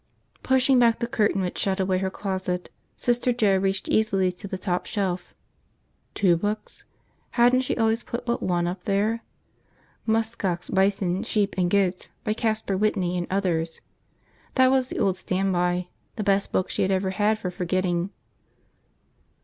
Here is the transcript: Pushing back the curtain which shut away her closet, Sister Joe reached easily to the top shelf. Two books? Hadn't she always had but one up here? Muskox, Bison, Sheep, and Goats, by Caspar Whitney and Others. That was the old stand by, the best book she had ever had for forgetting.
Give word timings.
Pushing 0.41 0.79
back 0.79 0.97
the 0.97 1.05
curtain 1.05 1.43
which 1.43 1.59
shut 1.59 1.79
away 1.79 1.99
her 1.99 2.09
closet, 2.09 2.71
Sister 2.97 3.31
Joe 3.31 3.57
reached 3.59 3.87
easily 3.87 4.31
to 4.31 4.47
the 4.47 4.57
top 4.57 4.87
shelf. 4.87 5.35
Two 6.15 6.35
books? 6.35 6.85
Hadn't 7.37 7.61
she 7.61 7.77
always 7.77 8.01
had 8.09 8.25
but 8.25 8.41
one 8.41 8.65
up 8.65 8.87
here? 8.87 9.21
Muskox, 10.07 10.71
Bison, 10.73 11.21
Sheep, 11.21 11.53
and 11.55 11.69
Goats, 11.69 12.09
by 12.23 12.33
Caspar 12.33 12.75
Whitney 12.77 13.15
and 13.15 13.27
Others. 13.29 13.79
That 14.55 14.71
was 14.71 14.87
the 14.89 14.97
old 14.97 15.17
stand 15.17 15.53
by, 15.53 15.89
the 16.15 16.23
best 16.23 16.51
book 16.51 16.71
she 16.71 16.81
had 16.81 16.89
ever 16.89 17.11
had 17.11 17.37
for 17.37 17.51
forgetting. 17.51 18.09